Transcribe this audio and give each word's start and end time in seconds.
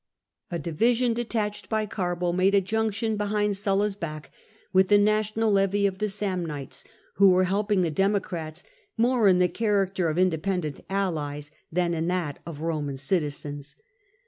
A 0.49 0.57
division 0.57 1.13
detached 1.13 1.69
by 1.69 1.85
Garbo 1.85 2.33
made 2.35 2.55
a 2.55 2.59
junction, 2.59 3.17
behind 3.17 3.55
Sulla's 3.55 3.95
back, 3.95 4.31
with 4.73 4.87
the 4.87 4.97
national 4.97 5.51
levy 5.51 5.85
of 5.85 5.99
the 5.99 6.09
Samnites, 6.09 6.83
who 7.17 7.29
were 7.29 7.43
helping 7.43 7.81
the 7.83 7.91
Democrats 7.91 8.63
more 8.97 9.27
in 9.27 9.37
the 9.37 9.47
character 9.47 10.09
of 10.09 10.17
independent 10.17 10.83
allies 10.89 11.51
than 11.71 11.93
in 11.93 12.07
that 12.07 12.39
of 12.47 12.61
Roman 12.61 12.97
citizens. 12.97 13.75